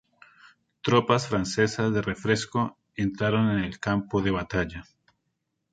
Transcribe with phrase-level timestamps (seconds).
[0.81, 4.83] Tropas francesas de refresco entraron en el campo de batalla.